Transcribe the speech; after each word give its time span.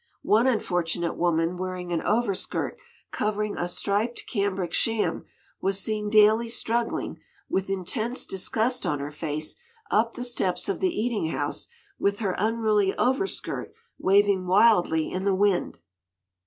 One 0.23 0.47
unfortunate 0.47 1.15
woman 1.15 1.57
wearing 1.57 1.91
an 1.93 2.01
overskirt 2.01 2.79
covering 3.11 3.55
a 3.55 3.67
striped 3.67 4.25
cambric 4.25 4.73
sham, 4.73 5.25
was 5.61 5.77
seen 5.79 6.09
daily 6.09 6.49
struggling, 6.49 7.19
with 7.47 7.69
intense 7.69 8.25
disgust 8.25 8.83
on 8.83 8.97
her 8.99 9.11
face, 9.11 9.57
up 9.91 10.15
the 10.15 10.23
steps 10.23 10.67
of 10.67 10.79
the 10.79 10.89
eating 10.89 11.27
house, 11.27 11.67
with 11.99 12.17
her 12.17 12.33
unruly 12.39 12.95
overskirt 12.97 13.75
waving 13.99 14.47
wildly 14.47 15.11
in 15.11 15.23
the 15.23 15.35
wind. 15.35 15.77